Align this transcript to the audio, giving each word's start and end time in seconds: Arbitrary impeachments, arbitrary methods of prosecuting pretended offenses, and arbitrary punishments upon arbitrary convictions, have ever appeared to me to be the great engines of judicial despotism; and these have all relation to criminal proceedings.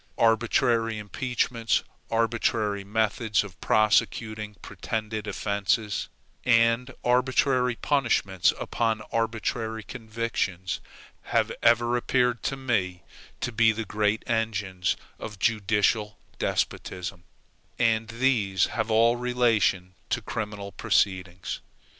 Arbitrary 0.17 0.97
impeachments, 0.97 1.83
arbitrary 2.09 2.83
methods 2.83 3.43
of 3.43 3.61
prosecuting 3.61 4.55
pretended 4.63 5.27
offenses, 5.27 6.09
and 6.43 6.89
arbitrary 7.03 7.75
punishments 7.75 8.51
upon 8.59 9.01
arbitrary 9.11 9.83
convictions, 9.83 10.79
have 11.25 11.51
ever 11.61 11.95
appeared 11.95 12.41
to 12.41 12.57
me 12.57 13.03
to 13.41 13.51
be 13.51 13.71
the 13.71 13.85
great 13.85 14.23
engines 14.25 14.97
of 15.19 15.37
judicial 15.37 16.17
despotism; 16.39 17.23
and 17.77 18.07
these 18.07 18.65
have 18.73 18.89
all 18.89 19.17
relation 19.17 19.93
to 20.09 20.19
criminal 20.19 20.71
proceedings. 20.71 21.59